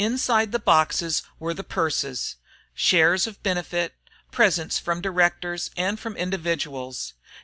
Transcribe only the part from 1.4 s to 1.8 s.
the